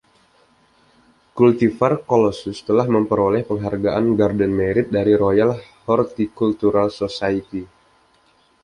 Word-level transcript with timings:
Kultivar 1.37 1.93
'Colossus' 2.01 2.65
telah 2.67 2.87
memperoleh 2.95 3.43
Penghargaan 3.49 4.07
Garden 4.19 4.49
Merit 4.59 4.87
dari 4.97 5.13
Royal 5.23 5.51
Horticultural 5.87 6.89
Society. 7.01 7.61